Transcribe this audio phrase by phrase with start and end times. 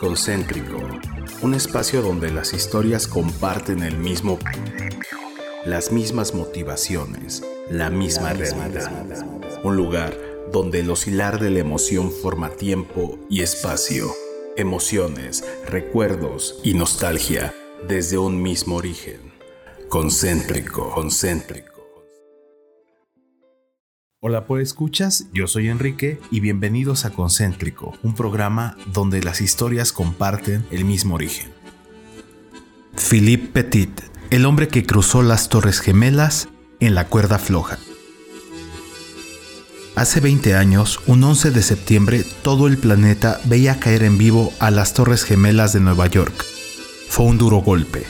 [0.00, 0.78] Concéntrico,
[1.42, 4.38] un espacio donde las historias comparten el mismo
[5.64, 9.26] las mismas motivaciones, la misma realidad.
[9.64, 10.16] Un lugar
[10.52, 14.10] donde el oscilar de la emoción forma tiempo y espacio,
[14.56, 17.54] emociones, recuerdos y nostalgia
[17.86, 19.32] desde un mismo origen.
[19.88, 21.77] Concéntrico, concéntrico.
[24.20, 29.92] Hola, pues escuchas, yo soy Enrique y bienvenidos a Concéntrico, un programa donde las historias
[29.92, 31.52] comparten el mismo origen.
[32.96, 36.48] Philippe Petit, el hombre que cruzó las Torres Gemelas
[36.80, 37.78] en la cuerda floja.
[39.94, 44.72] Hace 20 años, un 11 de septiembre, todo el planeta veía caer en vivo a
[44.72, 46.44] las Torres Gemelas de Nueva York.
[47.08, 48.04] Fue un duro golpe.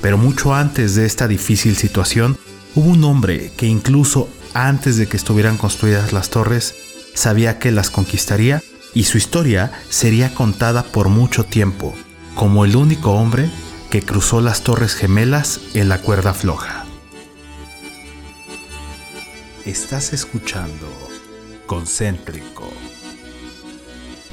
[0.00, 2.38] Pero mucho antes de esta difícil situación,
[2.74, 6.74] Hubo un hombre que incluso antes de que estuvieran construidas las torres,
[7.14, 8.62] sabía que las conquistaría
[8.94, 11.94] y su historia sería contada por mucho tiempo,
[12.34, 13.50] como el único hombre
[13.90, 16.86] que cruzó las torres gemelas en la cuerda floja.
[19.66, 20.88] Estás escuchando
[21.66, 22.70] Concéntrico.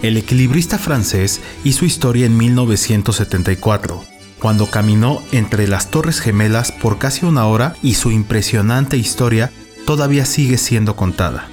[0.01, 7.25] El equilibrista francés hizo historia en 1974 cuando caminó entre las Torres Gemelas por casi
[7.25, 9.51] una hora y su impresionante historia
[9.85, 11.47] todavía sigue siendo contada.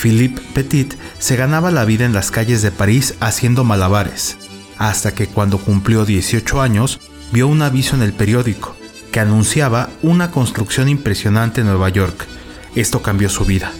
[0.00, 4.36] Philippe Petit se ganaba la vida en las calles de París haciendo malabares,
[4.78, 8.76] hasta que cuando cumplió 18 años vio un aviso en el periódico
[9.12, 12.26] que anunciaba una construcción impresionante en Nueva York.
[12.74, 13.70] Esto cambió su vida.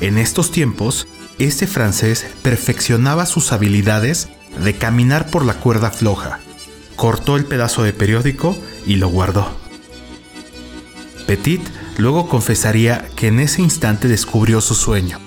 [0.00, 1.06] En estos tiempos,
[1.38, 4.28] este francés perfeccionaba sus habilidades
[4.62, 6.40] de caminar por la cuerda floja,
[6.96, 9.48] cortó el pedazo de periódico y lo guardó.
[11.26, 11.62] Petit
[11.98, 15.18] luego confesaría que en ese instante descubrió su sueño.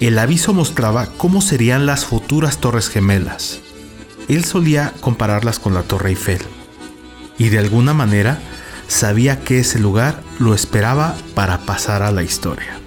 [0.00, 3.60] El aviso mostraba cómo serían las futuras torres gemelas.
[4.28, 6.42] Él solía compararlas con la Torre Eiffel.
[7.36, 8.40] Y de alguna manera
[8.86, 12.78] sabía que ese lugar lo esperaba para pasar a la historia.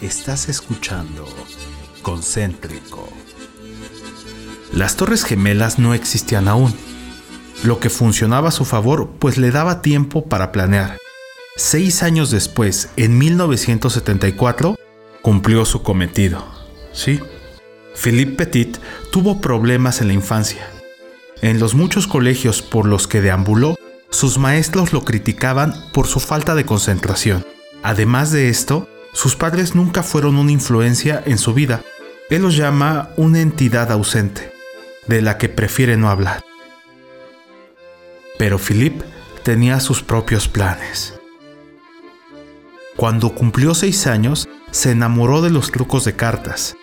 [0.00, 1.26] Estás escuchando
[2.02, 3.08] Concéntrico.
[4.72, 6.74] Las Torres Gemelas no existían aún,
[7.62, 10.96] lo que funcionaba a su favor pues le daba tiempo para planear.
[11.56, 14.76] Seis años después, en 1974,
[15.20, 16.42] cumplió su cometido.
[16.92, 17.20] Sí,
[17.94, 18.78] Philippe Petit
[19.10, 20.66] tuvo problemas en la infancia.
[21.42, 23.76] En los muchos colegios por los que deambuló,
[24.08, 27.44] sus maestros lo criticaban por su falta de concentración.
[27.82, 31.82] Además de esto, sus padres nunca fueron una influencia en su vida.
[32.30, 34.51] Él los llama una entidad ausente
[35.06, 36.44] de la que prefiere no hablar.
[38.38, 39.02] Pero Philip
[39.42, 41.14] tenía sus propios planes.
[42.96, 46.76] Cuando cumplió seis años, se enamoró de los trucos de cartas.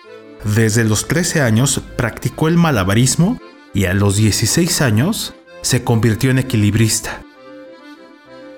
[0.44, 3.38] Desde los 13 años practicó el malabarismo
[3.74, 7.22] y a los 16 años se convirtió en equilibrista.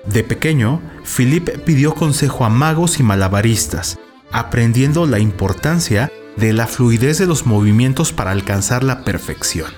[0.05, 3.99] De pequeño, Philip pidió consejo a magos y malabaristas,
[4.31, 9.71] aprendiendo la importancia de la fluidez de los movimientos para alcanzar la perfección.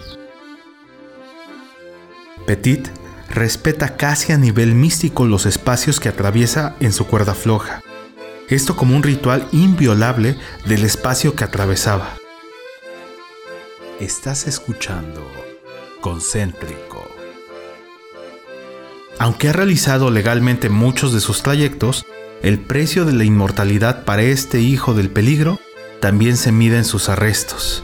[2.45, 2.88] Petit
[3.29, 7.81] respeta casi a nivel místico los espacios que atraviesa en su cuerda floja,
[8.49, 12.17] esto como un ritual inviolable del espacio que atravesaba.
[13.99, 15.25] Estás escuchando
[16.01, 17.03] Concéntrico.
[19.17, 22.05] Aunque ha realizado legalmente muchos de sus trayectos,
[22.43, 25.59] el precio de la inmortalidad para este hijo del peligro
[26.00, 27.83] también se mide en sus arrestos.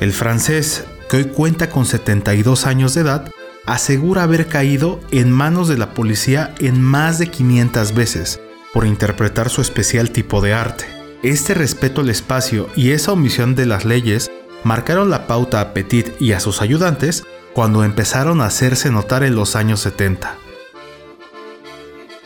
[0.00, 3.32] El francés, que hoy cuenta con 72 años de edad,
[3.66, 8.40] asegura haber caído en manos de la policía en más de 500 veces
[8.72, 10.84] por interpretar su especial tipo de arte.
[11.22, 14.30] Este respeto al espacio y esa omisión de las leyes
[14.64, 17.24] marcaron la pauta a Petit y a sus ayudantes
[17.54, 20.36] cuando empezaron a hacerse notar en los años 70.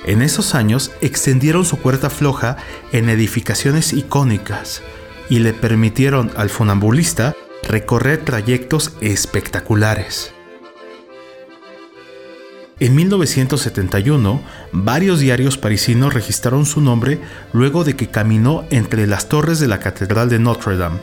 [0.04, 2.56] En esos años extendieron su cuerda floja
[2.90, 4.82] en edificaciones icónicas,
[5.31, 10.35] y le permitieron al funambulista recorrer trayectos espectaculares.
[12.81, 14.43] En 1971,
[14.73, 17.21] varios diarios parisinos registraron su nombre
[17.53, 20.99] luego de que caminó entre las torres de la Catedral de Notre Dame.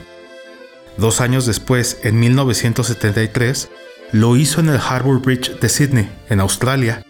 [0.98, 3.70] Dos años después, en 1973,
[4.12, 7.06] lo hizo en el Harbour Bridge de Sydney, en Australia,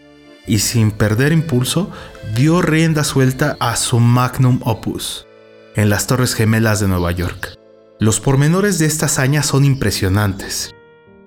[0.46, 1.90] y sin perder impulso,
[2.36, 5.26] dio rienda suelta a su magnum opus
[5.77, 7.53] en las Torres Gemelas de Nueva York.
[8.00, 10.74] Los pormenores de esta hazaña son impresionantes.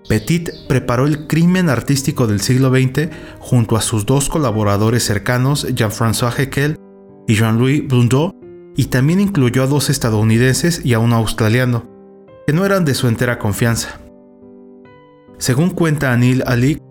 [0.08, 6.37] Petit preparó el crimen artístico del siglo XX junto a sus dos colaboradores cercanos, Jean-François
[6.37, 6.81] Heckel
[7.29, 8.35] y Jean-Louis Blondeau,
[8.75, 11.88] y también incluyó a dos estadounidenses y a un australiano,
[12.44, 14.00] que no eran de su entera confianza.
[15.38, 16.82] Según cuenta Anil Ali,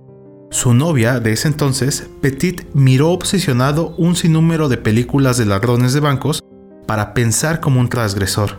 [0.50, 6.00] su novia de ese entonces, Petit, miró obsesionado un sinnúmero de películas de ladrones de
[6.00, 6.42] bancos
[6.90, 8.58] para pensar como un transgresor.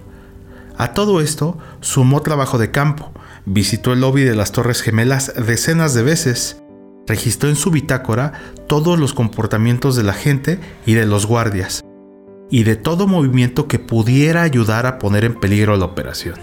[0.79, 3.11] A todo esto sumó trabajo de campo,
[3.45, 6.63] visitó el lobby de las Torres Gemelas decenas de veces,
[7.09, 8.35] registró en su bitácora
[8.69, 11.81] todos los comportamientos de la gente y de los guardias,
[12.51, 16.37] y de todo movimiento que pudiera ayudar a poner en peligro la operación.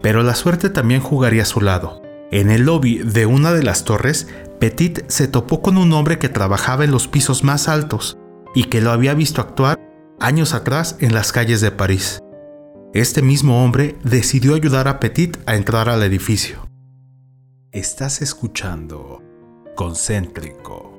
[0.00, 2.00] Pero la suerte también jugaría a su lado.
[2.30, 4.28] En el lobby de una de las torres,
[4.60, 8.16] Petit se topó con un hombre que trabajaba en los pisos más altos
[8.54, 9.78] y que lo había visto actuar
[10.22, 12.20] años atrás en las calles de París.
[12.94, 16.68] Este mismo hombre decidió ayudar a Petit a entrar al edificio.
[17.72, 19.20] Estás escuchando
[19.74, 20.92] Concéntrico.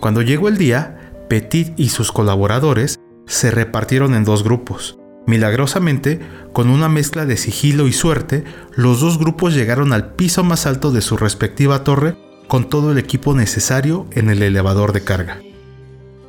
[0.00, 4.98] Cuando llegó el día, Petit y sus colaboradores se repartieron en dos grupos.
[5.26, 6.20] Milagrosamente,
[6.52, 8.44] con una mezcla de sigilo y suerte,
[8.76, 12.16] los dos grupos llegaron al piso más alto de su respectiva torre
[12.46, 15.40] con todo el equipo necesario en el elevador de carga.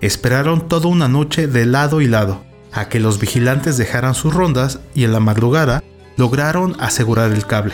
[0.05, 4.79] Esperaron toda una noche de lado y lado, a que los vigilantes dejaran sus rondas
[4.93, 5.83] y en la madrugada
[6.15, 7.73] lograron asegurar el cable.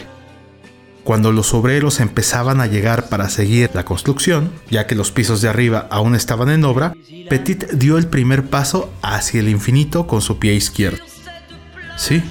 [1.04, 5.50] Cuando los obreros empezaban a llegar para seguir la construcción, ya que los pisos de
[5.50, 6.94] arriba aún estaban en obra,
[7.30, 11.04] Petit dio el primer paso hacia el infinito con su pie izquierdo.
[11.98, 12.24] Sí,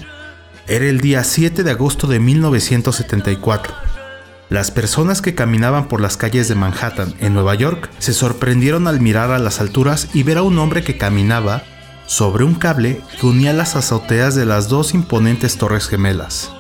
[0.67, 3.90] era el día 7 de agosto de 1974.
[4.51, 9.01] Las personas que caminaban por las calles de Manhattan, en Nueva York, se sorprendieron al
[9.01, 11.63] mirar a las alturas y ver a un hombre que caminaba
[12.07, 16.51] sobre un cable que unía las azoteas de las dos imponentes torres gemelas.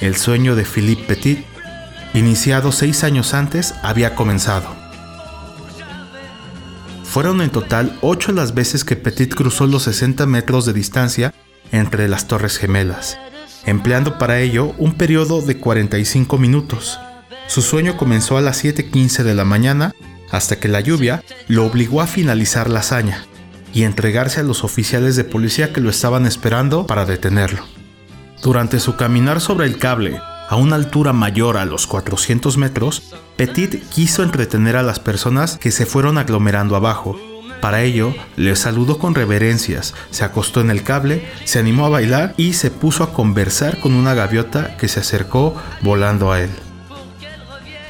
[0.00, 1.44] El sueño de Philippe Petit,
[2.14, 4.74] iniciado seis años antes, había comenzado.
[7.04, 11.34] Fueron en total ocho las veces que Petit cruzó los 60 metros de distancia
[11.72, 13.18] entre las torres gemelas,
[13.66, 16.98] empleando para ello un periodo de 45 minutos.
[17.46, 19.94] Su sueño comenzó a las 7.15 de la mañana
[20.30, 23.26] hasta que la lluvia lo obligó a finalizar la hazaña
[23.74, 27.64] y entregarse a los oficiales de policía que lo estaban esperando para detenerlo.
[28.42, 30.18] Durante su caminar sobre el cable,
[30.48, 35.70] a una altura mayor a los 400 metros, Petit quiso entretener a las personas que
[35.70, 37.18] se fueron aglomerando abajo.
[37.62, 42.34] Para ello, les saludó con reverencias, se acostó en el cable, se animó a bailar
[42.36, 46.50] y se puso a conversar con una gaviota que se acercó volando a él.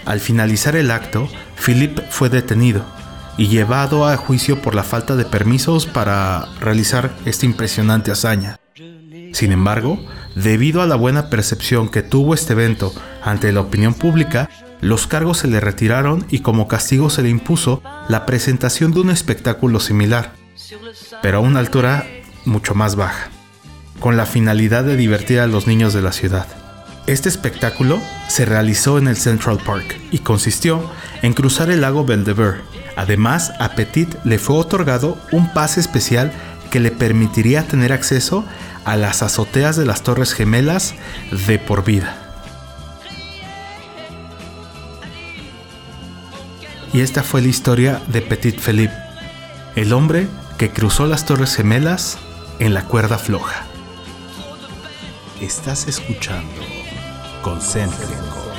[0.05, 1.27] Al finalizar el acto,
[1.57, 2.85] Philippe fue detenido
[3.39, 8.59] y llevado a juicio por la falta de permisos para realizar esta impresionante hazaña.
[9.33, 9.99] Sin embargo,
[10.35, 12.93] debido a la buena percepción que tuvo este evento
[13.23, 14.51] ante la opinión pública,
[14.82, 19.11] los cargos se le retiraron y como castigo se le impuso la presentación de un
[19.11, 20.32] espectáculo similar,
[21.23, 22.05] pero a una altura
[22.44, 23.31] mucho más baja,
[24.00, 26.49] con la finalidad de divertir a los niños de la ciudad.
[27.06, 30.90] Este espectáculo se realizó en el Central Park y consistió
[31.23, 32.62] en cruzar el lago Beldever.
[32.96, 36.32] Además, a Petit le fue otorgado un pase especial
[36.73, 38.44] que le permitiría tener acceso
[38.84, 40.94] a las azoteas de las Torres Gemelas
[41.46, 42.22] de por vida.
[46.93, 48.94] Y esta fue la historia de Petit Philippe,
[49.77, 50.29] el hombre
[50.59, 52.19] que cruzó las Torres Gemelas
[52.59, 53.65] en la cuerda floja.
[55.41, 56.61] Estás escuchando
[57.43, 58.52] Concéntrico.